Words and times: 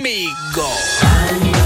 Conmigo. 0.00 1.59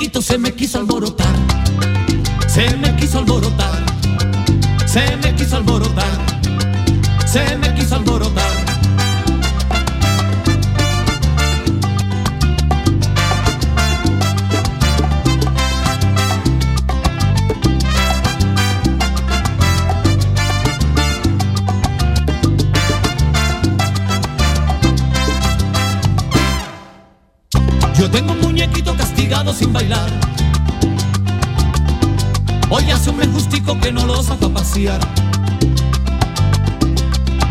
Muñequito 0.00 0.22
se 0.22 0.38
me 0.38 0.54
quiso 0.54 0.78
alborotar. 0.78 1.49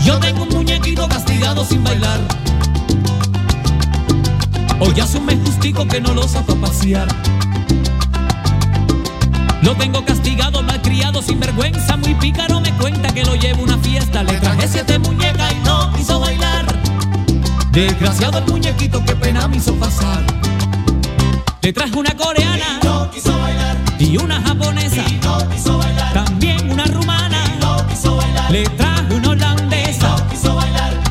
Yo 0.03 0.17
tengo 0.19 0.43
un 0.43 0.49
muñequito 0.49 1.07
castigado 1.07 1.63
sin 1.63 1.83
bailar. 1.83 2.19
Hoy 4.79 4.99
hace 4.99 5.19
un 5.19 5.45
justico 5.45 5.87
que 5.87 6.01
no 6.01 6.15
lo 6.15 6.23
saca 6.23 6.53
a 6.53 6.55
pasear. 6.55 7.07
Lo 9.61 9.75
tengo 9.75 10.03
castigado, 10.03 10.63
malcriado, 10.63 11.21
sin 11.21 11.39
vergüenza, 11.39 11.97
muy 11.97 12.15
pícaro 12.15 12.61
me 12.61 12.71
cuenta 12.77 13.13
que 13.13 13.23
lo 13.23 13.35
llevo 13.35 13.61
a 13.61 13.63
una 13.65 13.77
fiesta. 13.77 14.23
Le 14.23 14.33
traje 14.39 14.67
siete 14.67 14.97
muñecas 14.97 15.53
y 15.53 15.59
no 15.67 15.93
quiso 15.93 16.19
bailar. 16.19 16.65
Desgraciado 17.71 18.39
el 18.39 18.45
muñequito, 18.45 19.05
qué 19.05 19.15
pena 19.15 19.47
me 19.47 19.57
hizo 19.57 19.75
pasar. 19.75 20.23
Le 21.61 21.73
traje 21.73 21.95
una 21.95 22.15
coreana. 22.17 22.79
Y 22.81 22.85
no 22.87 23.11
quiso 23.11 23.37
bailar. 23.37 23.77
Y 23.99 24.17
una 24.17 24.41
japonesa. 24.41 25.03
Y 25.07 25.19
no 25.23 25.47
quiso 25.49 25.78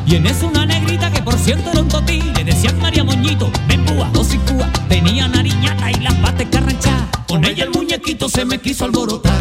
Y 0.09 0.15
en 0.15 0.25
eso 0.25 0.47
una 0.47 0.65
negrita 0.65 1.11
que 1.11 1.21
por 1.21 1.37
cierto 1.37 1.69
era 1.69 1.81
un 1.81 1.87
totí. 1.87 2.19
Le 2.35 2.43
decían 2.43 2.79
María 2.79 3.03
Moñito, 3.03 3.51
ven 3.67 3.85
búa, 3.85 4.09
púa. 4.11 4.67
Tenía 4.87 5.27
nariñata 5.27 5.91
y 5.91 5.95
las 6.01 6.15
patas 6.15 6.47
carranchadas. 6.51 7.07
Con 7.27 7.45
ella 7.45 7.65
el 7.65 7.69
muñequito 7.69 8.27
se 8.27 8.43
me 8.43 8.59
quiso 8.59 8.85
alborotar. 8.85 9.39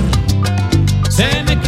Se 1.09 1.43
me 1.45 1.59
quiso 1.61 1.68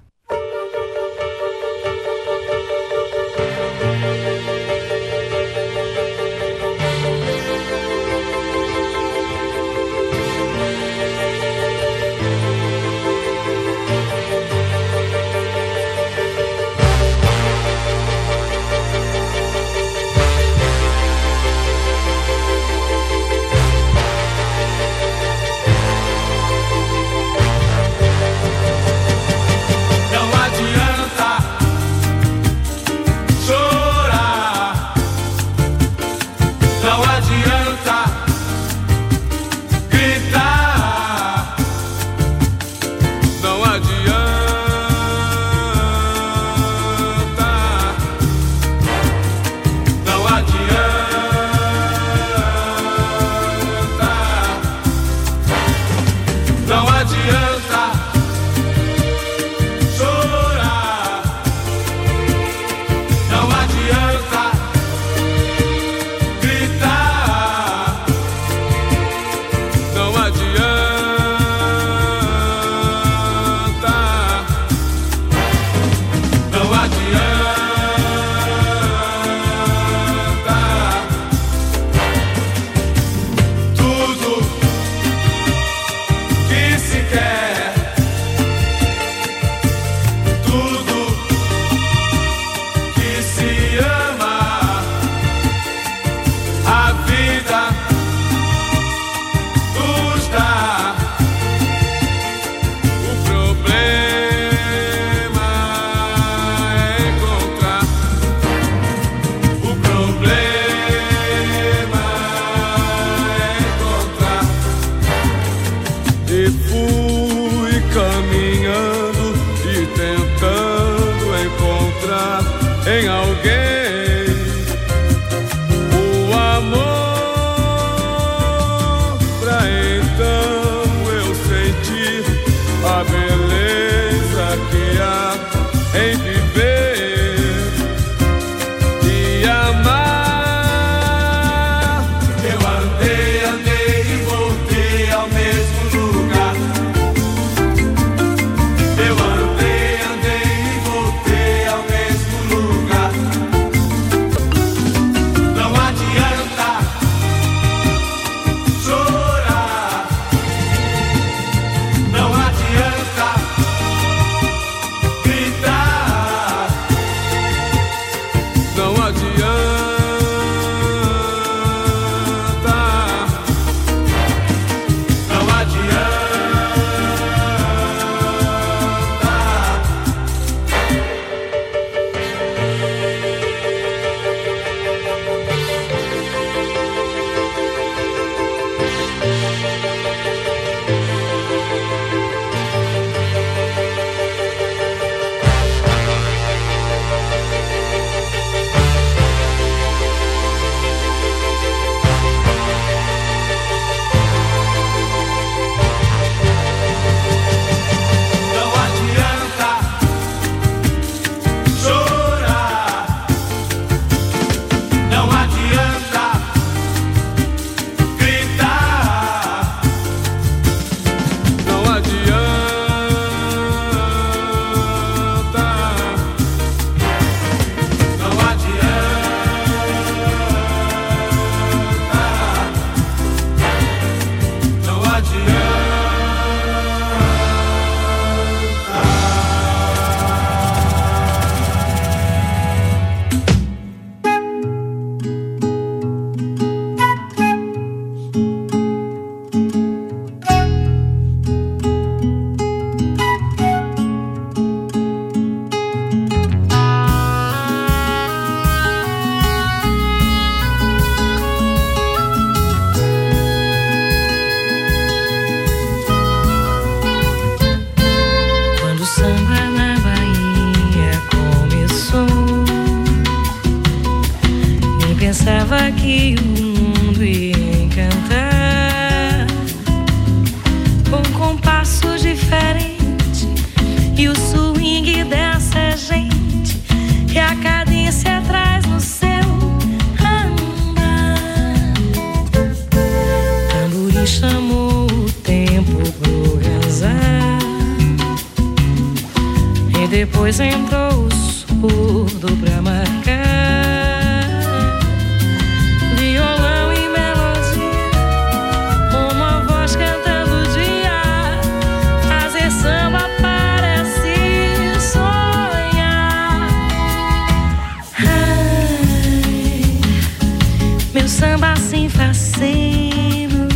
samba 321.31 321.75
sem 321.77 322.09
faceiro. 322.09 323.67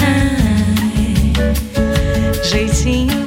Ai, 0.00 1.32
jeitinho 2.42 3.21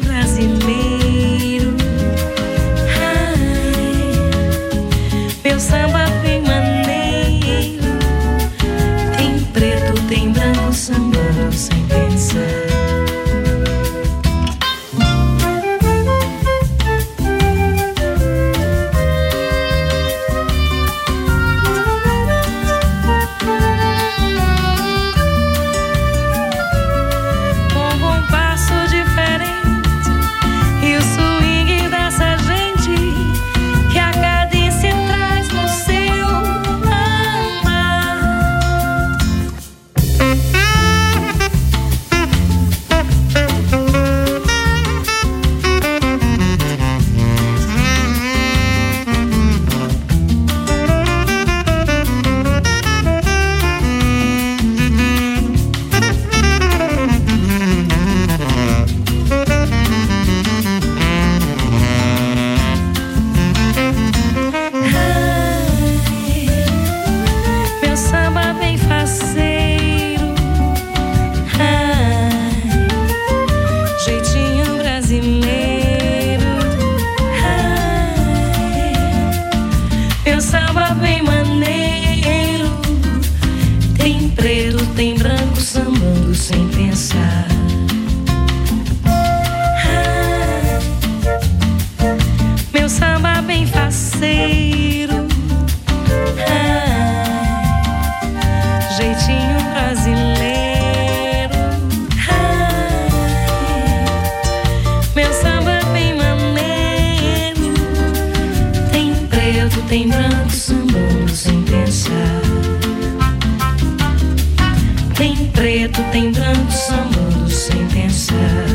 preto 115.85 116.01
tem 116.11 116.31
branco 116.31 116.71
sambando 116.71 117.49
sem 117.49 117.87
pensar. 117.89 118.65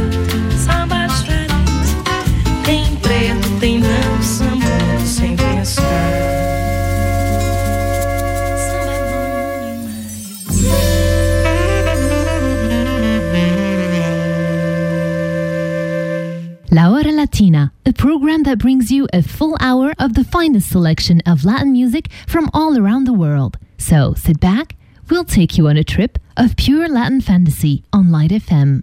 Sambas 0.56 1.22
diferente, 1.22 1.96
tem 2.64 2.96
preto, 2.96 3.48
tem 3.58 3.80
branco 3.80 4.22
sambando 4.22 5.06
sem 5.06 5.36
pensar. 5.36 5.84
Samba 8.62 8.92
é 8.92 9.10
bom. 9.10 9.30
La 16.70 16.90
Hora 16.90 17.10
Latina, 17.10 17.72
a 17.84 17.92
program 17.92 18.44
that 18.44 18.58
brings 18.58 18.92
you 18.92 19.08
a 19.12 19.22
full 19.22 19.56
hour 19.60 19.92
of 19.98 20.14
the 20.14 20.22
finest 20.22 20.70
selection 20.70 21.20
of 21.26 21.44
Latin 21.44 21.72
music 21.72 22.08
from 22.28 22.48
all 22.54 22.78
around 22.78 23.04
the 23.04 23.12
world. 23.12 23.56
So 23.78 24.14
sit 24.14 24.38
back 24.38 24.76
we'll 25.10 25.24
take 25.24 25.58
you 25.58 25.68
on 25.68 25.76
a 25.76 25.84
trip 25.84 26.18
of 26.36 26.56
pure 26.56 26.88
Latin 26.88 27.20
fantasy 27.20 27.82
on 27.92 28.10
Light 28.10 28.30
FM. 28.30 28.82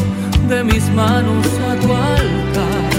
de 0.51 0.63
mis 0.65 0.83
manos 0.89 1.47
a 1.69 1.75
tu 1.79 1.87
altar. 1.93 2.89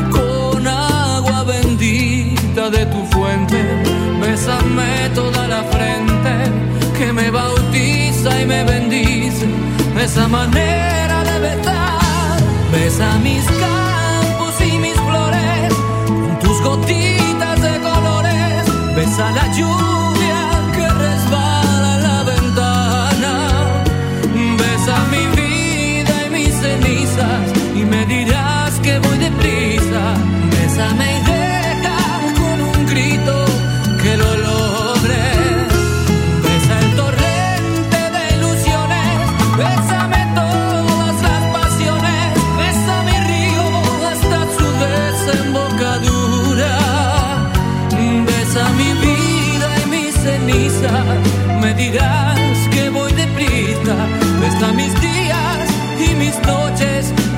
Y 0.00 0.02
con 0.10 0.66
agua 0.66 1.44
bendita 1.44 2.68
de 2.68 2.84
tu 2.92 3.00
fuente, 3.06 3.58
bésame 4.20 5.08
toda 5.14 5.48
la 5.48 5.62
frente 5.74 6.32
que 6.98 7.10
me 7.12 7.30
bautiza 7.30 8.30
y 8.42 8.44
me 8.44 8.64
bendice. 8.64 9.46
Esa 9.98 10.28
manera 10.28 11.24
de 11.24 11.36
besar, 11.46 12.38
besa 12.70 13.08
mis 13.26 13.46
campos 13.64 14.54
y 14.60 14.72
mis 14.78 14.98
flores 15.08 15.72
con 16.06 16.38
tus 16.40 16.60
gotitas 16.62 17.56
de 17.66 17.74
colores. 17.88 18.62
Besa 18.94 19.30
la 19.38 19.46
lluvia 19.56 20.40
que 20.74 20.86
resbala 21.06 21.92
la 22.06 22.18
ventana. 22.32 23.32
Besa 24.58 24.96
mi 25.10 25.24
vida 25.28 25.39
y 27.74 27.84
me 27.84 28.06
dirás 28.06 28.78
que 28.80 28.98
voy 28.98 29.18
deprisa. 29.18 30.14
Bésame 30.50 31.18
y 31.18 31.29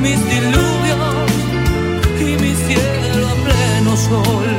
mis 0.03 0.19
diluvios 0.29 1.31
y 2.21 2.37
mi 2.43 2.55
cielo 2.55 3.29
a 3.29 3.35
pleno 3.45 3.97
sol. 3.97 4.52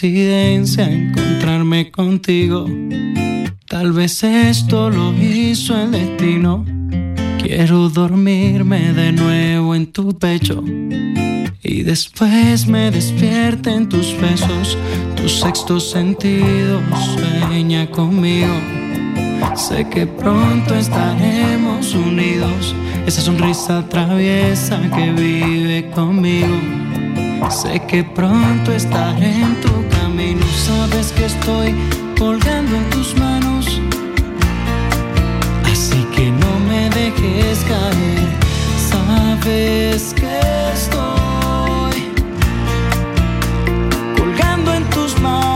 Coincidencia 0.00 0.90
encontrarme 0.90 1.90
contigo. 1.90 2.66
Tal 3.68 3.92
vez 3.92 4.22
esto 4.24 4.88
lo 4.88 5.12
hizo 5.12 5.76
el 5.78 5.90
destino. 5.90 6.64
Quiero 7.38 7.90
dormirme 7.90 8.94
de 8.94 9.12
nuevo 9.12 9.74
en 9.74 9.92
tu 9.92 10.18
pecho. 10.18 10.64
Y 11.62 11.82
después 11.82 12.66
me 12.66 12.90
despierta 12.90 13.74
en 13.74 13.90
tus 13.90 14.18
besos, 14.18 14.78
tu 15.16 15.28
sexto 15.28 15.78
sentido 15.78 16.80
sueña 17.14 17.90
conmigo. 17.90 18.54
Sé 19.54 19.86
que 19.90 20.06
pronto 20.06 20.74
estaremos 20.74 21.94
unidos, 21.94 22.74
esa 23.06 23.20
sonrisa 23.20 23.86
traviesa 23.88 24.80
que 24.94 25.12
vive 25.12 25.90
conmigo. 25.90 26.56
Sé 27.50 27.82
que 27.86 28.02
pronto 28.04 28.72
estaré 28.72 29.32
en 29.32 29.60
tu 29.60 29.79
sabes 30.60 31.12
que 31.12 31.24
estoy 31.24 31.74
colgando 32.18 32.76
en 32.76 32.90
tus 32.90 33.16
manos. 33.16 33.80
Así 35.70 36.04
que 36.14 36.30
no 36.30 36.52
me 36.68 36.90
dejes 36.90 37.58
caer, 37.70 38.28
sabes 38.90 40.14
que 40.14 40.40
estoy 40.74 41.98
colgando 44.18 44.74
en 44.74 44.84
tus 44.90 45.18
manos. 45.20 45.49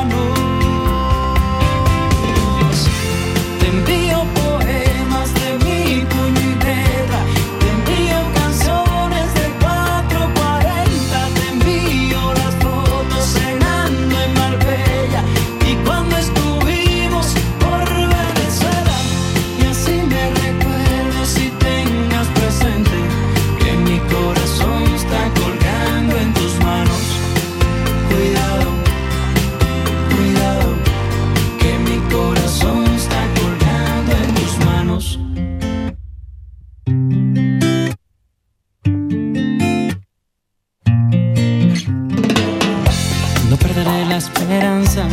la 44.15 44.19
esperanza 44.19 45.09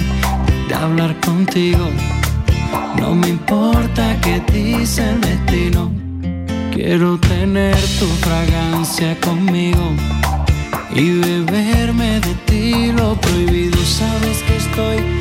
de 0.68 0.76
hablar 0.76 1.20
contigo. 1.22 1.90
No 3.00 3.16
me 3.16 3.30
importa 3.30 4.16
qué 4.22 4.40
dice 4.54 5.02
el 5.10 5.22
destino. 5.22 5.92
Quiero 6.72 7.18
tener 7.18 7.76
tu 8.00 8.06
fragancia 8.28 9.20
conmigo 9.20 9.86
y 10.94 11.18
beberme 11.18 12.20
de 12.20 12.34
ti 12.46 12.92
lo 12.92 13.16
prohibido. 13.16 13.80
Sabes 13.84 14.38
que 14.44 14.58
estoy 14.58 15.21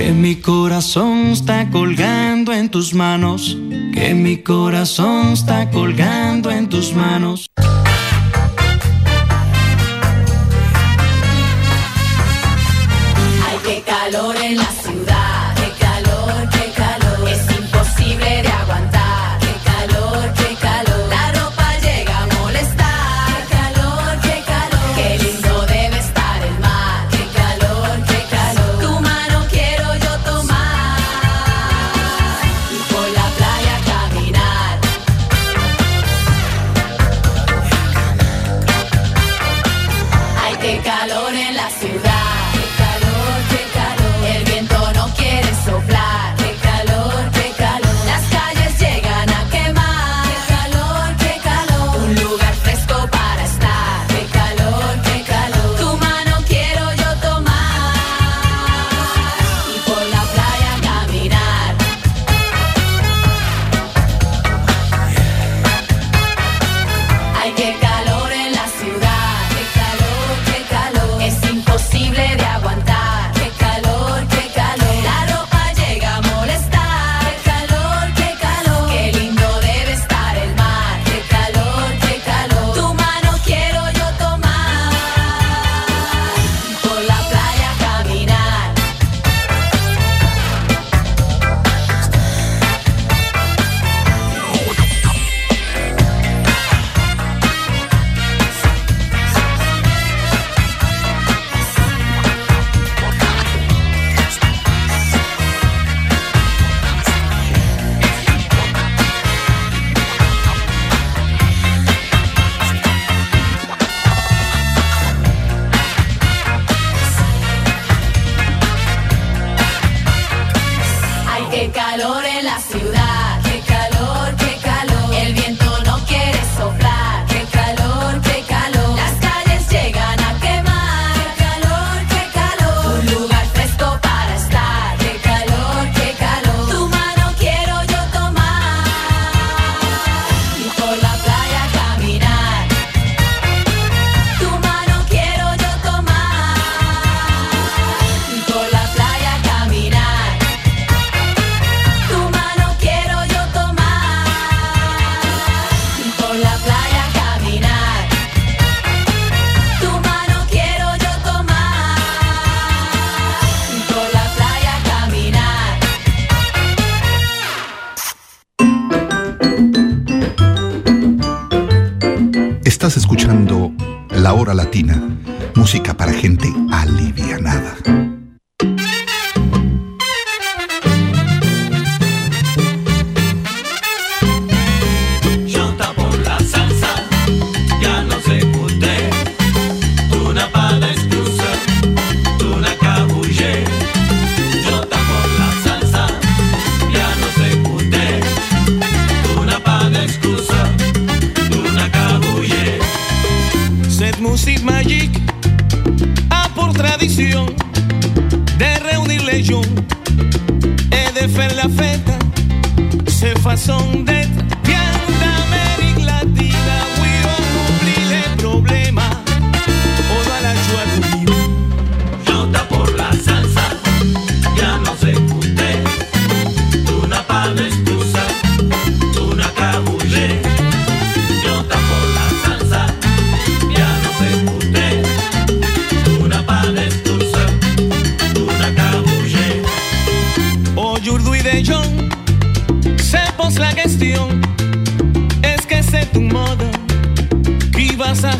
Que 0.00 0.12
mi 0.12 0.36
corazón 0.36 1.32
está 1.32 1.68
colgando 1.70 2.54
en 2.54 2.70
tus 2.70 2.94
manos. 2.94 3.58
Que 3.92 4.14
mi 4.14 4.38
corazón 4.38 5.34
está 5.34 5.70
colgando 5.70 6.50
en 6.50 6.70
tus 6.70 6.94
manos. 6.94 7.50
Ay, 13.46 13.58
qué 13.62 13.82
calor 13.82 14.36
en 14.36 14.56
la 14.56 14.70
ciudad. 14.82 15.39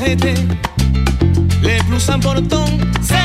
arrêter. 0.00 0.34
Les 1.62 1.78
plus 1.88 2.08
importants, 2.08 2.64
c'est 3.02 3.19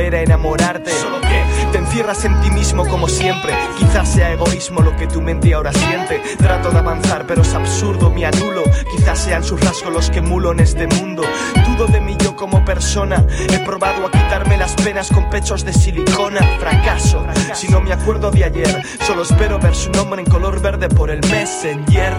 volver 0.00 0.14
a 0.16 0.22
enamorarte. 0.22 0.90
Solo 0.90 1.20
que 1.20 1.44
te 1.72 1.78
encierras 1.78 2.24
en 2.24 2.40
ti 2.40 2.50
mismo 2.50 2.86
como 2.86 3.06
siempre. 3.06 3.52
Quizás 3.78 4.10
sea 4.10 4.30
egoísmo 4.60 4.82
lo 4.82 4.94
que 4.96 5.06
tu 5.06 5.22
mente 5.22 5.54
ahora 5.54 5.72
siente. 5.72 6.20
Trato 6.36 6.70
de 6.70 6.78
avanzar, 6.78 7.24
pero 7.26 7.42
es 7.42 7.54
absurdo, 7.54 8.10
me 8.10 8.26
anulo. 8.26 8.62
Quizás 8.94 9.18
sean 9.18 9.42
sus 9.42 9.60
rasgos 9.60 9.92
los 9.92 10.10
que 10.10 10.20
mulo 10.20 10.52
en 10.52 10.60
este 10.60 10.86
mundo. 10.86 11.22
Dudo 11.66 11.86
de 11.86 12.00
mí 12.00 12.16
yo 12.22 12.36
como 12.36 12.62
persona. 12.64 13.24
He 13.50 13.58
probado 13.60 14.06
a 14.06 14.10
quitarme 14.10 14.58
las 14.58 14.74
penas 14.74 15.08
con 15.10 15.30
pechos 15.30 15.64
de 15.64 15.72
silicona. 15.72 16.40
Fracaso, 16.58 17.24
si 17.54 17.68
no 17.68 17.80
me 17.80 17.92
acuerdo 17.92 18.30
de 18.30 18.44
ayer. 18.44 18.82
Solo 19.06 19.22
espero 19.22 19.58
ver 19.58 19.74
su 19.74 19.90
nombre 19.92 20.20
en 20.20 20.28
color 20.28 20.60
verde 20.60 20.88
por 20.88 21.10
el 21.10 21.20
messenger. 21.30 22.14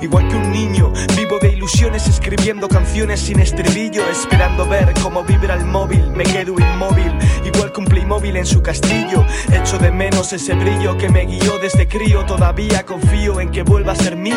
Igual 0.00 0.28
que 0.28 0.36
un 0.36 0.52
niño, 0.52 0.92
vivo 1.16 1.38
de 1.40 1.52
ilusiones 1.52 2.06
escribiendo 2.06 2.68
canciones 2.68 3.20
sin 3.20 3.40
estribillo. 3.40 4.02
Esperando 4.10 4.66
ver 4.68 4.92
cómo 5.02 5.24
vibra 5.24 5.54
el 5.54 5.64
móvil. 5.64 6.10
Me 6.10 6.24
quedo 6.24 6.54
inmóvil, 6.58 7.12
igual 7.44 7.72
que 7.72 7.80
un 7.80 7.86
Playmobil 7.86 8.36
en 8.36 8.46
su 8.46 8.62
castillo. 8.62 9.24
Echo 9.50 9.78
de 9.78 9.90
menos 9.90 10.32
ese 10.32 10.54
brillo 10.54 10.96
que 10.98 11.08
me 11.08 11.24
guió 11.24 11.58
desde 11.58 11.77
crío. 11.86 12.24
Todavía 12.24 12.84
confío 12.84 13.40
en 13.40 13.50
que 13.50 13.62
vuelva 13.62 13.92
a 13.92 13.96
ser 13.96 14.16
mío. 14.16 14.34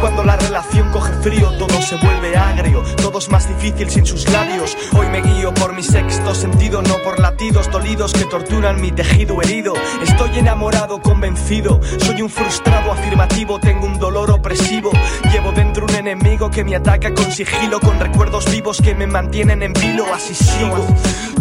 Cuando 0.00 0.24
la 0.24 0.36
relación 0.36 0.90
coge 0.90 1.12
frío, 1.22 1.50
todo 1.58 1.80
se 1.82 1.96
vuelve 1.96 2.36
agrio. 2.36 2.82
Todo 2.96 3.18
es 3.18 3.30
más 3.30 3.48
difícil 3.48 3.90
sin 3.90 4.06
sus 4.06 4.28
labios. 4.30 4.76
Hoy 4.96 5.06
me 5.08 5.20
guío 5.20 5.52
por 5.54 5.74
mi 5.74 5.82
sexto 5.82 6.34
sentido, 6.34 6.82
no 6.82 6.96
por 7.04 7.20
latidos 7.20 7.70
dolidos 7.70 8.12
que 8.12 8.24
torturan 8.24 8.80
mi 8.80 8.90
tejido 8.90 9.40
herido. 9.42 9.74
Estoy 10.02 10.38
enamorado, 10.38 11.00
convencido. 11.02 11.80
Soy 11.98 12.22
un 12.22 12.30
frustrado 12.30 12.92
afirmativo, 12.92 13.58
tengo 13.60 13.86
un 13.86 13.98
dolor 13.98 14.30
opresivo. 14.30 14.90
Llevo 15.30 15.52
dentro 15.52 15.84
un 15.84 15.94
enemigo 15.94 16.50
que 16.50 16.64
me 16.64 16.76
ataca 16.76 17.12
con 17.12 17.30
sigilo, 17.30 17.80
con 17.80 18.00
recuerdos 18.00 18.50
vivos 18.50 18.80
que 18.80 18.94
me 18.94 19.06
mantienen 19.06 19.62
en 19.62 19.72
vilo. 19.74 20.06
Así 20.14 20.34
sigo, 20.34 20.86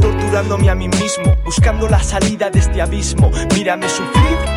torturándome 0.02 0.70
a 0.70 0.76
mí 0.76 0.88
mismo, 0.90 1.36
buscando 1.46 1.88
la 1.88 2.04
salida 2.04 2.50
de 2.50 2.60
este 2.60 2.82
abismo. 2.82 3.32
Mírame 3.56 3.88
sufrir 3.88 4.49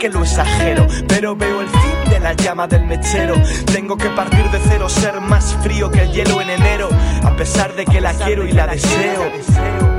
que 0.00 0.08
lo 0.08 0.22
exagero, 0.22 0.86
pero 1.06 1.36
veo 1.36 1.60
el 1.60 1.68
fin 1.68 2.10
de 2.10 2.20
la 2.20 2.32
llama 2.32 2.66
del 2.66 2.86
mechero. 2.86 3.34
Tengo 3.66 3.98
que 3.98 4.08
partir 4.08 4.50
de 4.50 4.58
cero, 4.66 4.88
ser 4.88 5.20
más 5.20 5.54
frío 5.62 5.90
que 5.90 6.00
el 6.00 6.12
hielo 6.12 6.40
en 6.40 6.48
enero, 6.48 6.88
a 7.22 7.36
pesar 7.36 7.74
de 7.74 7.84
que 7.84 8.00
la 8.00 8.14
quiero 8.14 8.46
y 8.46 8.52
la 8.52 8.66
deseo. 8.66 9.89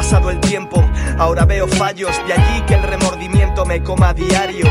Pasado 0.00 0.30
el 0.30 0.40
tiempo, 0.40 0.82
ahora 1.18 1.44
veo 1.44 1.68
fallos, 1.68 2.10
de 2.26 2.32
allí 2.32 2.62
que 2.62 2.72
el 2.72 2.82
remordimiento 2.82 3.66
me 3.66 3.82
coma 3.82 4.08
a 4.08 4.14
diario. 4.14 4.64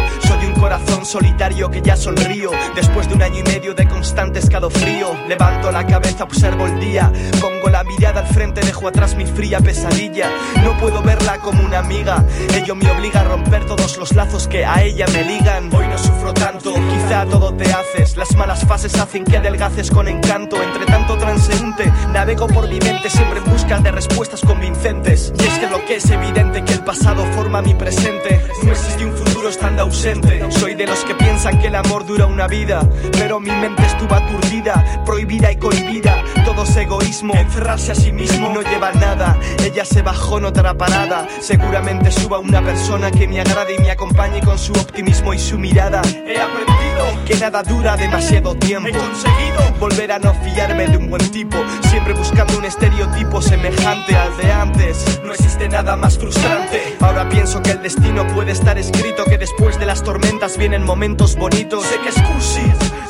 Corazón 0.60 1.06
solitario 1.06 1.70
que 1.72 1.82
ya 1.82 1.96
sonrío, 1.96 2.52
después 2.76 3.08
de 3.08 3.16
un 3.16 3.22
año 3.22 3.40
y 3.40 3.44
medio 3.44 3.74
de 3.74 3.88
constante 3.88 4.40
escalofrío. 4.40 5.14
Levanto 5.28 5.72
la 5.72 5.86
cabeza, 5.86 6.26
observo 6.26 6.68
el 6.68 6.80
día, 6.80 7.12
pongo 7.40 7.70
la 7.70 7.84
mirada 7.84 8.22
al 8.22 8.28
frente, 8.28 8.62
dejo 8.62 8.88
atrás 8.88 9.16
mi 9.16 9.26
fría 9.26 9.60
pesadilla. 9.60 10.30
No 10.64 10.78
puedo 10.78 11.02
verla 11.02 11.40
como 11.40 11.64
una 11.64 11.80
amiga, 11.80 12.26
ello 12.54 12.76
me 12.76 12.90
obliga 12.92 13.22
a 13.22 13.24
romper 13.24 13.66
todos 13.66 13.98
los 13.98 14.14
lazos 14.16 14.48
que 14.48 14.66
a 14.66 14.84
ella 14.84 15.06
me 15.14 15.24
ligan. 15.24 15.74
Hoy 15.74 15.88
no 15.88 15.98
sufro 15.98 16.34
tanto, 16.34 16.74
quizá 16.74 17.26
todo 17.26 17.54
te 17.54 17.72
haces, 17.72 18.18
las 18.18 18.36
malas 18.36 18.66
fases 18.66 18.96
hacen 19.00 19.24
que 19.24 19.38
adelgaces 19.38 19.90
con 19.90 20.08
encanto. 20.08 20.62
Entre 20.62 20.86
tanto 20.86 21.18
transeúnte, 21.18 21.92
navego 22.12 22.48
por 22.48 22.68
mi 22.68 22.80
mente 22.80 23.10
siempre 23.10 23.40
en 23.40 23.46
busca 23.46 23.80
de 23.80 23.92
respuestas 23.92 24.42
convincentes. 24.42 25.34
Y 25.40 25.44
es 25.44 25.60
que 25.60 25.70
lo 25.70 25.86
que 25.86 25.96
es 25.96 26.10
evidente 26.10 26.64
que 26.64 26.74
el 26.74 26.84
pasado 26.84 27.24
forma 27.34 27.62
mi 27.62 27.74
presente. 27.74 28.42
No 28.64 28.72
existe 28.72 29.06
un 29.06 29.14
futuro 29.14 29.50
estando 29.50 29.84
ausente. 29.84 30.49
Soy 30.50 30.76
de 30.76 30.88
los 30.88 31.04
que 31.06 31.16
piensan 31.16 31.60
que 31.60 31.68
el 31.68 31.76
amor 31.76 32.06
dura 32.06 32.26
una 32.26 32.48
vida, 32.48 32.82
pero 33.14 33.40
mi 33.40 33.52
mente 33.52 33.86
estuvo 33.86 34.14
aturdida, 34.14 35.04
prohibida 35.06 35.52
y 35.52 35.58
cohibida. 35.58 36.24
Egoísmo, 36.60 37.34
encerrarse 37.36 37.94
a 37.94 37.96
sí 37.96 38.12
mismo 38.12 38.50
no 38.50 38.62
lleva 38.62 38.92
nada. 38.92 39.38
Ella 39.64 39.86
se 39.86 40.02
bajó 40.02 40.40
en 40.40 40.46
otra 40.46 40.74
parada. 40.74 41.26
Seguramente 41.40 42.12
suba 42.12 42.38
una 42.40 42.62
persona 42.62 43.12
que 43.12 43.30
me 43.30 43.40
agrade 43.40 43.76
y 43.76 43.80
me 43.80 43.92
acompañe 43.92 44.42
con 44.42 44.60
su 44.60 44.74
optimismo 44.74 45.34
y 45.34 45.40
su 45.40 45.58
mirada. 45.58 46.02
He 46.04 46.38
aprendido 46.38 47.26
que 47.26 47.36
nada 47.36 47.64
dura 47.64 47.96
demasiado 47.96 48.56
tiempo. 48.56 48.90
He 48.90 48.92
conseguido 48.92 49.80
volver 49.80 50.12
a 50.12 50.20
no 50.20 50.34
fiarme 50.34 50.88
de 50.88 50.98
un 50.98 51.10
buen 51.10 51.32
tipo, 51.32 51.58
siempre 51.90 52.14
buscando 52.14 52.58
un 52.58 52.66
estereotipo 52.66 53.42
semejante 53.42 54.18
al 54.18 54.36
de 54.38 54.52
antes. 54.52 55.22
No 55.24 55.32
existe 55.32 55.70
nada 55.70 55.96
más 55.96 56.18
frustrante. 56.18 56.98
Ahora 57.00 57.30
pienso 57.30 57.62
que 57.62 57.72
el 57.72 57.82
destino 57.82 58.28
puede 58.28 58.52
estar 58.52 58.78
escrito, 58.78 59.24
que 59.24 59.38
después 59.38 59.80
de 59.80 59.86
las 59.86 60.04
tormentas 60.04 60.58
vienen 60.58 60.84
momentos 60.84 61.38
bonitos. 61.38 61.86
Sé 61.86 62.00
que 62.00 62.10
es 62.10 62.22
cursi, 62.22 62.62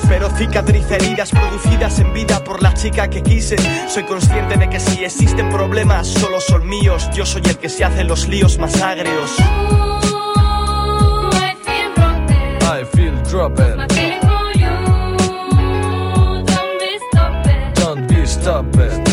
pero 0.08 0.30
cicatriz 0.30 0.90
heridas 0.92 1.32
producidas 1.32 2.00
en 2.00 2.14
vida 2.14 2.44
por 2.44 2.62
la 2.62 2.74
chica 2.74 3.10
que 3.10 3.24
Soy 3.42 4.04
consciente 4.04 4.58
de 4.58 4.70
que 4.70 4.80
si 4.80 5.04
existen 5.06 5.50
problemas, 5.50 6.08
solo 6.08 6.42
son 6.42 6.68
míos. 6.68 7.10
Yo 7.14 7.26
soy 7.26 7.42
el 7.46 7.58
que 7.58 7.70
se 7.70 7.86
hace 7.86 8.04
los 8.04 8.28
líos 8.28 8.60
más 8.60 8.82
agrios. 8.82 9.38
I 12.62 12.84
feel 12.94 13.16
dropping. 13.24 13.88
Don't 17.76 18.08
be 18.08 18.26
stopping. 18.26 19.09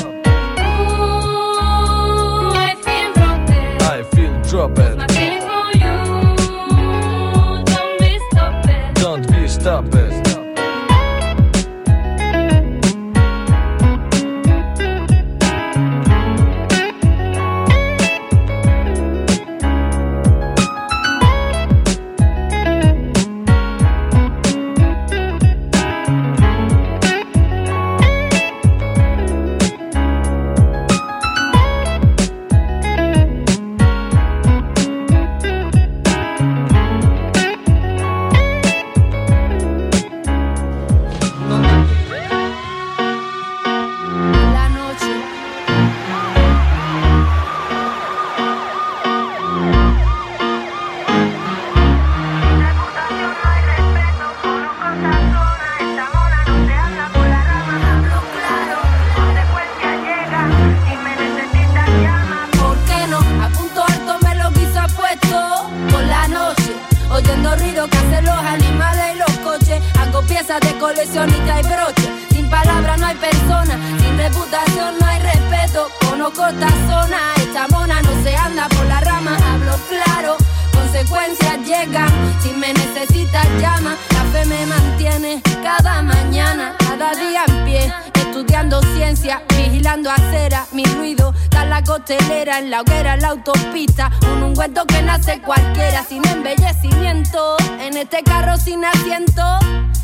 Oyendo 67.17 67.57
ruido 67.57 67.89
que 67.89 67.97
hacen 67.97 68.27
los 68.27 68.37
animales 68.37 69.15
y 69.15 69.19
los 69.19 69.31
coches. 69.39 69.81
Hago 69.99 70.21
piezas 70.27 70.61
de 70.61 70.77
coleccionista 70.77 71.61
y 71.61 71.63
broche. 71.63 72.13
Sin 72.31 72.47
palabras 72.51 73.01
no 73.01 73.07
hay 73.07 73.15
persona, 73.15 73.81
sin 73.99 74.19
reputación 74.19 74.99
no 75.01 75.07
hay 75.07 75.21
respeto. 75.21 75.89
Conozco 76.11 76.47
esta 76.47 76.69
zona, 76.69 77.19
esta 77.39 77.69
mona 77.69 78.03
no 78.03 78.23
se 78.23 78.37
anda 78.37 78.69
por 78.69 78.85
la 78.85 79.01
rama. 79.01 79.35
Hablo 79.51 79.79
claro, 79.89 80.37
consecuencias 80.75 81.59
llegan. 81.65 82.13
Si 82.43 82.51
me 82.51 82.75
necesitas 82.75 83.47
llama, 83.63 83.97
la 84.13 84.25
fe 84.25 84.45
me 84.45 84.67
mantiene 84.67 85.41
cada 85.63 86.03
mañana. 86.03 86.77
cada 86.81 87.15
día 87.15 87.45
en 87.49 87.65
pie, 87.65 87.93
estudiando 88.37 88.83
ciencia, 88.95 89.43
vigilando 89.49 90.11
acera, 90.11 90.67
mi 90.73 90.85
ruido, 90.85 91.33
da 91.49 91.65
la 91.65 91.83
costelera, 91.83 92.59
en 92.59 92.71
la 92.71 92.83
hoguera, 92.83 93.15
en 93.15 93.23
la 93.23 93.29
autopista, 93.29 94.11
un 94.31 94.43
ungüento 94.43 94.85
que 94.85 95.01
nace 95.01 95.41
cualquiera, 95.41 96.05
sin 96.05 96.27
embellecimiento, 96.29 97.57
en 97.81 97.97
este 97.97 98.23
carro 98.23 98.59
sin 98.59 98.85
asiento. 98.85 99.43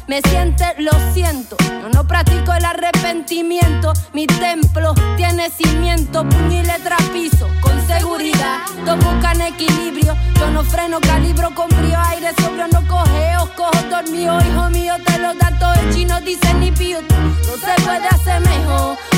Me 0.09 0.23
siente, 0.23 0.65
lo 0.79 0.93
siento. 1.13 1.57
Yo 1.61 1.89
no 1.91 2.07
practico 2.07 2.53
el 2.53 2.65
arrepentimiento. 2.65 3.93
Mi 4.13 4.27
templo 4.27 4.95
tiene 5.17 5.49
cimiento, 5.51 6.29
puño 6.29 6.61
y 6.61 6.65
letra 6.65 6.97
piso. 7.13 7.49
Con 7.61 7.87
seguridad, 7.87 8.59
todos 8.85 8.99
buscan 9.05 9.41
equilibrio. 9.43 10.17
Yo 10.39 10.51
no 10.51 10.65
freno, 10.65 11.01
calibro 11.01 11.55
con 11.55 11.69
brío, 11.69 11.99
aire 12.09 12.33
sobrio, 12.41 12.67
no 12.69 12.87
cogeo, 12.89 13.49
cojo 13.57 13.83
dormido. 13.91 14.39
Hijo 14.41 14.71
mío, 14.71 14.95
te 15.07 15.19
lo 15.19 15.35
datos 15.35 15.79
el 15.79 15.95
chino, 15.95 16.21
dice 16.21 16.53
ni 16.55 16.73
pío. 16.73 16.99
No 17.01 17.57
se 17.57 17.83
puede 17.83 18.09
hacer 18.09 18.22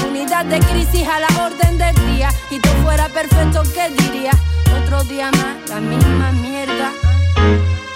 Unidad 0.08 0.46
de 0.46 0.60
crisis 0.60 1.06
a 1.06 1.20
la 1.20 1.44
orden 1.44 1.76
del 1.76 1.94
día. 2.06 2.30
Y 2.50 2.58
tú 2.58 2.68
fuera 2.82 3.08
perfecto, 3.08 3.62
¿qué 3.74 3.90
diría? 3.90 4.32
Otro 4.82 5.04
día 5.04 5.30
más, 5.32 5.68
la 5.68 5.80
misma 5.80 6.32
mierda. 6.32 6.90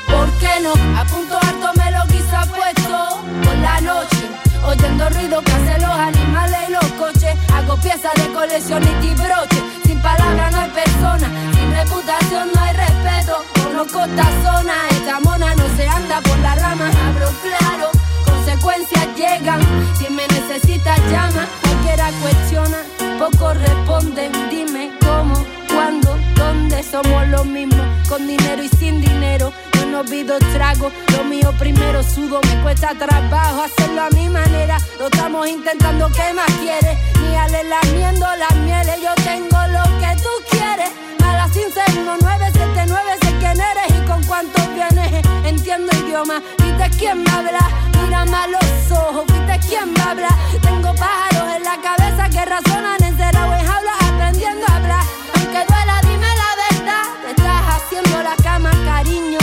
¿Por 0.07 0.31
qué 0.39 0.61
no? 0.63 0.73
A 0.99 1.05
punto 1.05 1.39
alto 1.39 1.71
me 1.77 1.91
lo 1.91 2.05
quizá 2.07 2.45
puesto 2.47 3.23
por 3.43 3.57
la 3.59 3.81
noche. 3.81 4.29
Oyendo 4.67 5.09
ruido 5.11 5.41
que 5.43 5.53
hacen 5.53 5.81
los 5.83 5.91
animales 5.91 6.59
y 6.69 6.73
los 6.73 6.85
coches. 6.93 7.35
Hago 7.55 7.77
piezas 7.77 8.13
de 8.15 8.33
colección 8.33 8.83
y 8.83 9.15
broche. 9.15 9.63
Sin 9.87 10.01
palabras 10.03 10.53
no 10.53 10.61
hay 10.61 10.71
persona, 10.71 11.29
sin 11.55 11.73
reputación 11.73 12.51
no 12.55 12.61
hay 12.61 12.75
respeto. 12.75 13.43
Conozco 13.65 14.05
esta 14.05 14.25
zona, 14.43 14.75
esta 14.91 15.21
mona 15.21 15.55
no 15.55 15.65
se 15.77 15.89
anda 15.89 16.21
por 16.21 16.39
las 16.41 16.61
ramas. 16.61 16.95
Abro 17.09 17.29
claro, 17.43 17.91
consecuencias 18.49 19.09
llegan. 19.17 19.61
Si 19.99 20.09
me 20.13 20.27
necesitas 20.29 20.99
llama, 21.11 21.47
cualquiera 21.63 22.11
cuestiona. 22.23 22.79
Pocos 23.19 23.57
responden, 23.59 24.33
dime 24.51 24.93
cómo, 25.01 25.35
cuándo, 25.69 26.17
dónde 26.35 26.83
somos 26.83 27.29
los 27.29 27.45
mismos. 27.45 27.87
Con 28.09 28.27
dinero 28.27 28.63
y 28.63 28.69
sin 28.69 29.01
dinero, 29.01 29.53
yo 29.75 29.87
no 29.87 30.01
olvido 30.01 30.39
trago. 30.53 30.91
Lo 31.17 31.25
mío 31.25 31.53
primero 31.59 32.03
sudo, 32.03 32.41
me 32.43 32.63
cuesta 32.63 32.95
trabajo 32.95 33.63
hacerlo 33.63 34.03
a 34.03 34.11
mi 34.11 34.29
manera. 34.29 34.79
Lo 34.99 35.07
estamos 35.07 35.49
intentando, 35.49 36.11
¿qué 36.13 36.33
más 36.33 36.51
quieres? 36.61 36.97
Ni 37.23 37.37
ale 37.37 37.65
lamiendo 37.65 38.27
las 38.37 38.55
mieles, 38.57 38.97
yo 39.03 39.15
tengo 39.25 39.59
lo 39.69 39.83
que 40.01 40.23
tú 40.23 40.31
quieres. 40.51 40.91
Mala 41.21 41.49
sin 41.53 41.71
ser 41.73 41.91
1979, 41.91 43.03
sé 43.21 43.35
quién 43.41 43.61
eres 43.61 44.03
y 44.03 44.07
con 44.07 44.23
cuántos 44.25 44.68
Entiendo 45.45 45.91
idioma, 46.05 46.41
viste 46.59 46.99
quién 46.99 47.25
me 47.25 47.31
habla. 47.33 47.69
Mírame 48.01 48.37
a 48.37 48.47
los 48.47 48.93
ojos, 48.93 49.25
viste 49.27 49.69
quién 49.69 49.93
me 49.93 50.01
habla. 50.03 50.29
Tengo 50.63 50.95
pájaros 50.95 51.57
en 51.57 51.65
la 51.65 51.77
cabeza 51.83 52.29
que 52.31 52.45
razonan 52.45 53.03
encerrado 53.03 53.55
en 53.55 53.67
jaula, 53.67 53.93
aprendiendo 54.09 54.65
a 54.69 54.77
hablar. 54.77 55.05
Aunque 55.35 55.65
duela, 55.67 56.01
dime 56.03 56.29
la 56.43 56.51
verdad. 56.63 57.03
Te 57.25 57.31
estás 57.31 57.63
haciendo 57.75 58.23
la 58.23 58.37
cama, 58.37 58.71
cariño. 58.85 59.39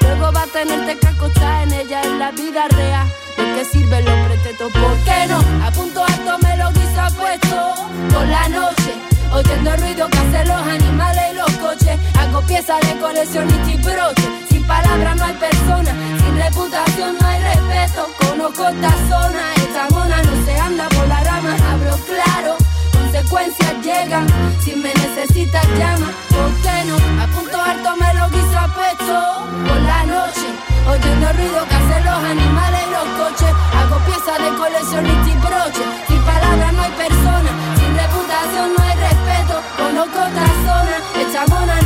Luego 0.00 0.32
va 0.32 0.42
a 0.42 0.46
tenerte 0.46 0.98
que 0.98 1.06
acostar 1.06 1.64
en 1.64 1.74
ella 1.74 2.02
en 2.02 2.18
la 2.18 2.30
vida 2.30 2.66
real. 2.68 3.06
¿De 3.36 3.44
qué 3.54 3.64
sirven 3.66 4.04
los 4.06 4.18
pretextos? 4.26 4.72
¿Por 4.72 4.96
qué 5.04 5.26
no? 5.28 5.66
A 5.66 5.70
punto 5.70 6.02
alto 6.02 6.38
me 6.38 6.56
lo 6.56 6.70
guisa 6.72 7.08
puesto 7.10 7.74
por 8.10 8.26
la 8.26 8.48
noche. 8.48 8.94
Oyendo 9.34 9.74
el 9.74 9.80
ruido 9.80 10.08
que 10.08 10.18
hacen 10.18 10.48
los 10.48 10.62
animales 10.66 11.24
y 11.30 11.36
los 11.36 11.50
coches. 11.58 11.98
Hago 12.18 12.40
piezas 12.42 12.80
de 12.80 12.98
colección 12.98 13.48
y 13.68 13.76
broche. 13.76 14.41
Sin 14.62 14.68
palabras 14.68 15.16
no 15.16 15.24
hay 15.24 15.34
persona, 15.34 15.90
sin 16.22 16.36
reputación 16.36 17.16
no 17.20 17.26
hay 17.26 17.40
respeto. 17.42 18.06
Conozco 18.16 18.68
esta 18.68 18.92
zona, 19.10 19.54
esta 19.56 19.88
mona 19.90 20.22
no 20.22 20.44
se 20.44 20.56
anda 20.56 20.88
por 20.90 21.08
la 21.08 21.18
rama. 21.18 21.56
Hablo 21.68 21.98
claro, 22.06 22.56
consecuencias 22.92 23.74
llegan. 23.82 24.24
Si 24.60 24.76
me 24.76 24.94
necesitas 24.94 25.66
llama, 25.76 26.12
¿por 26.30 26.50
qué 26.62 26.84
no? 26.86 26.94
A 26.94 27.26
punto 27.34 27.60
alto 27.60 27.96
me 27.96 28.14
lo 28.14 28.30
guiso 28.30 28.62
puesto 28.78 29.18
por 29.66 29.80
la 29.82 30.04
noche. 30.04 30.46
Oyendo 30.86 31.32
ruido 31.32 31.66
que 31.66 31.74
hacen 31.74 32.04
los 32.04 32.22
animales 32.22 32.80
y 32.86 32.90
los 32.94 33.08
coches. 33.18 33.52
Hago 33.74 33.98
piezas 34.06 34.38
de 34.44 34.50
colección 34.62 35.06
y 35.06 35.34
broche. 35.42 35.84
Sin 36.06 36.22
palabras 36.22 36.72
no 36.72 36.82
hay 36.82 36.92
persona, 36.92 37.50
sin 37.80 37.96
reputación 37.98 38.74
no 38.78 38.84
hay 38.84 38.94
respeto. 38.94 39.54
Conozco 39.76 40.18
esta 40.22 40.46
zona, 40.62 40.96
esta 41.18 41.46
mona 41.50 41.81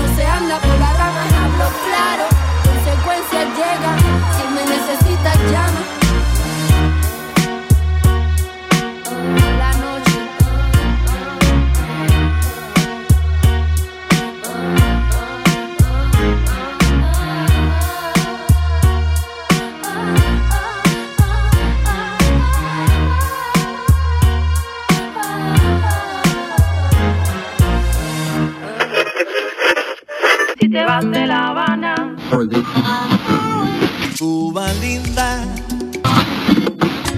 Cuba 34.18 34.72
linda. 34.80 35.44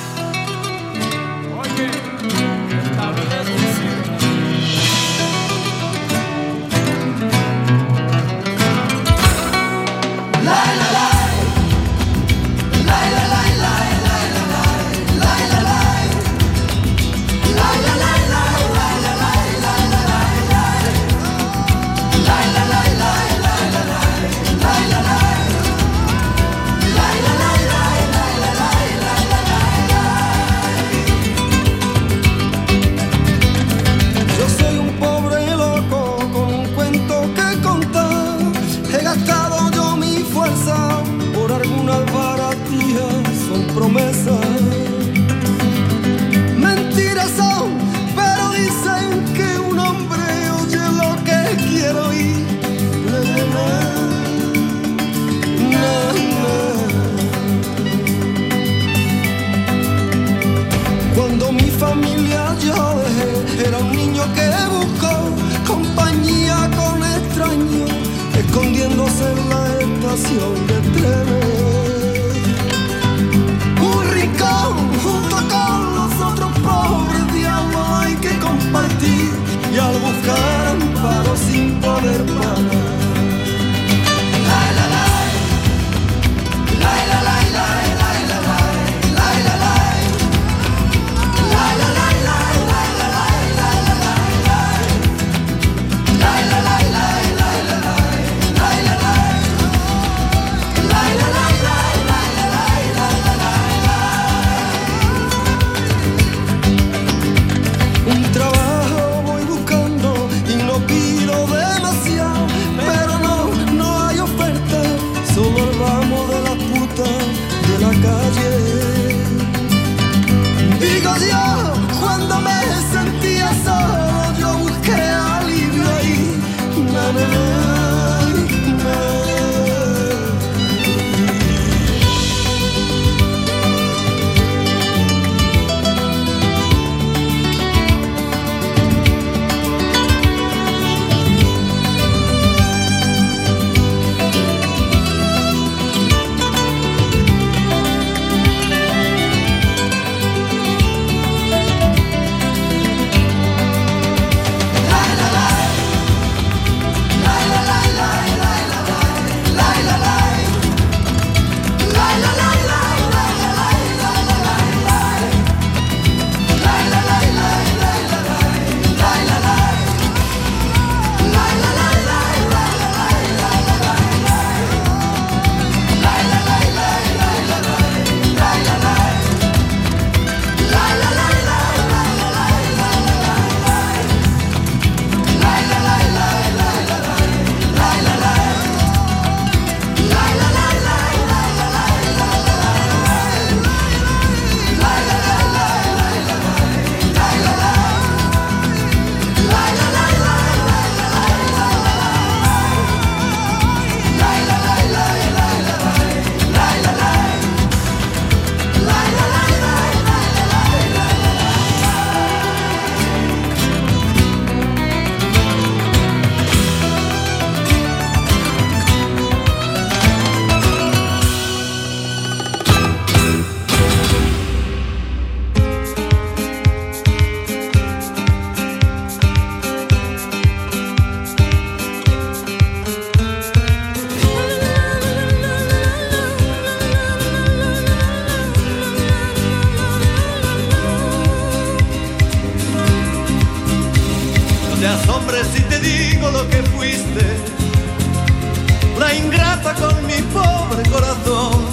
Una 249.01 249.15
ingrata 249.15 249.73
con 249.73 250.05
mi 250.05 250.21
pobre 250.31 250.83
corazón, 250.91 251.65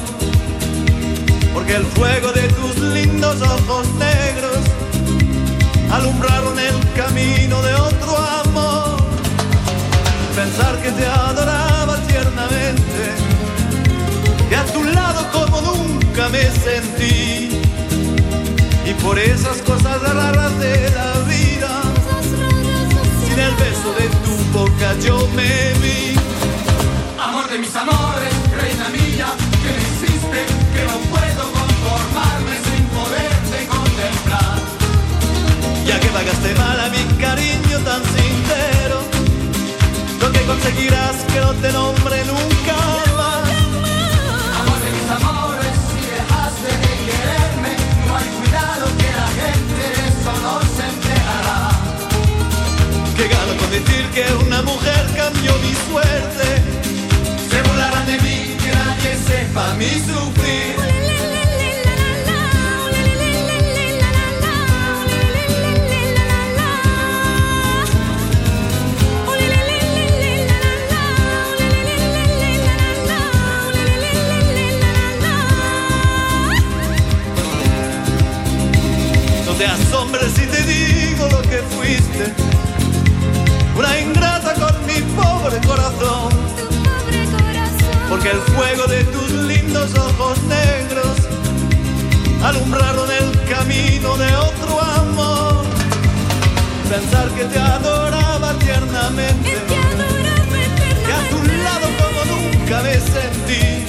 porque 1.53 1.75
el 1.77 1.85
fuego 1.85 2.33
de 2.33 2.49
tus 2.49 2.77
lindos 2.79 3.43
ojos 3.43 3.87
negros 3.99 4.59
alumbraron 5.91 6.59
el 6.59 6.77
camino 6.95 7.61
de 7.63 7.75
otro 7.75 8.17
amor. 8.17 8.97
Pensar 10.35 10.81
que 10.81 10.91
te 10.91 11.07
adoraba 11.07 11.99
tiernamente, 12.07 13.03
que 14.49 14.57
a 14.57 14.65
tu 14.65 14.85
lado 14.85 15.31
como 15.31 15.61
nunca 15.61 16.31
me 16.31 16.45
sentí, 16.65 17.61
y 18.87 18.95
por 19.03 19.19
esas 19.19 19.59
cosas 19.59 20.01
raras 20.01 20.59
de 20.59 20.91
la 20.99 21.13
vida 21.29 21.83
sin 23.21 23.39
el 23.39 23.55
beso 23.57 23.91
de 24.01 24.09
tu 24.25 24.59
boca 24.59 24.95
yo 25.01 25.29
me 25.37 25.75
vi. 25.83 26.28
De 27.59 27.63
mis 27.63 27.75
amores, 27.75 28.35
reina 28.57 28.89
mía, 28.91 29.27
que 29.63 29.71
me 29.75 29.83
hiciste, 29.83 30.41
que 30.75 30.83
no 30.87 30.97
puedo 31.11 31.43
conformarme 31.59 32.55
sin 32.67 32.85
poderte 32.87 33.67
contemplar. 33.67 34.59
Ya 35.85 35.99
que 35.99 36.07
pagaste 36.07 36.55
mal 36.55 36.79
a 36.79 36.89
mi 36.89 37.03
cariño 37.19 37.79
tan 37.81 38.03
sincero, 38.15 39.03
lo 40.21 40.31
que 40.31 40.43
conseguirás 40.43 41.17
que 41.33 41.41
no 41.41 41.53
te 41.55 41.73
nombre 41.73 42.25
nunca 42.27 42.77
más. 43.19 43.49
Amor 44.61 44.79
de 44.85 44.91
mis 44.95 45.11
amores, 45.19 45.75
si 45.91 46.01
dejaste 46.15 46.71
de 46.85 46.93
quererme, 47.09 47.73
no 48.07 48.13
hay 48.19 48.29
cuidado 48.39 48.87
que 49.01 49.11
la 49.21 49.29
gente 49.41 49.83
de 49.95 50.03
eso 50.07 50.33
no 50.47 50.55
se 50.77 50.85
enterará. 50.95 51.61
Que 53.17 53.27
gano 53.27 53.53
con 53.59 53.71
decir 53.73 54.05
que 54.15 54.25
una 54.47 54.63
mujer 54.63 55.03
cambió 55.17 55.53
mi 55.59 55.75
suerte. 55.91 56.68
Mí, 58.17 58.57
que 58.63 58.71
nadie 58.73 59.17
sepa 59.27 59.75
mi 59.75 59.91
sufrir. 59.91 60.89
Te 79.59 79.67
asombres 79.67 80.35
si 80.37 80.47
te 80.47 80.63
digo 80.63 81.27
lo 81.33 81.43
que 81.43 81.57
fuiste. 81.75 82.33
Una 83.77 83.99
ingrata 83.99 84.55
con 84.55 84.87
mi 84.87 85.01
pobre 85.21 85.59
corazón. 85.67 86.38
Porque 88.19 88.33
el 88.33 88.41
fuego 88.41 88.85
de 88.89 89.05
tus 89.05 89.31
lindos 89.31 89.95
ojos 89.97 90.43
negros 90.43 91.15
alumbraron 92.43 93.09
el 93.13 93.31
camino 93.49 94.17
de 94.17 94.35
otro 94.35 94.81
amor. 94.81 95.65
Pensar 96.91 97.29
que 97.29 97.45
te 97.45 97.61
adoraba 97.61 98.55
tiernamente. 98.55 99.57
Que 101.07 101.13
a 101.13 101.29
tu 101.31 101.39
lado 101.63 101.87
como 102.01 102.25
nunca 102.35 102.83
me 102.83 102.95
sentí. 102.95 103.87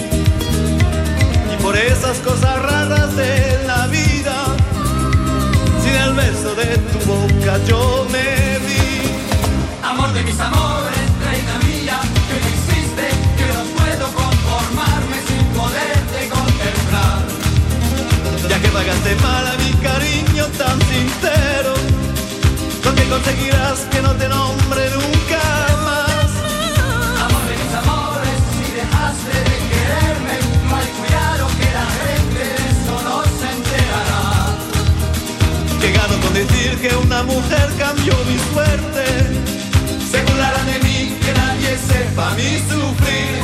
Y 1.52 1.64
por 1.64 1.76
esas 1.76 2.20
cosas 2.20 2.62
raras 2.62 3.16
de 3.16 3.64
la 3.66 3.88
vida, 3.88 4.46
sin 5.82 5.96
el 5.96 6.14
beso 6.14 6.54
de 6.54 6.78
tu 6.78 7.00
boca 7.00 7.58
yo 7.66 8.06
me 8.12 8.60
vi. 8.60 9.10
Amor 9.84 10.14
de 10.14 10.22
mis 10.22 10.40
amores, 10.40 10.99
que 36.90 36.96
una 36.96 37.24
mujer 37.24 37.70
cambió 37.78 38.14
mi 38.26 38.38
suerte. 38.54 39.06
Se 40.12 40.22
burlarán 40.24 40.66
de 40.66 40.80
mí, 40.80 41.18
que 41.24 41.34
nadie 41.34 41.78
sepa 41.78 42.32
mi 42.32 42.58
sufrir. 42.70 43.40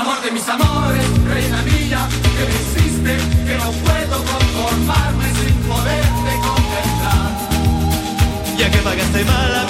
Amor 0.00 0.20
de 0.22 0.30
mis 0.30 0.48
amores, 0.48 1.06
reina 1.28 1.62
mía, 1.62 2.08
que 2.36 2.44
me 2.48 2.54
hiciste, 2.60 3.16
que 3.46 3.56
no 3.58 3.70
puedo 3.84 4.16
conformarme 4.32 5.26
sin 5.40 5.54
poderte 5.68 6.32
contemplar. 6.46 7.30
Ya 8.58 8.70
que 8.70 8.78
pagaste 8.78 9.24
mal 9.24 9.69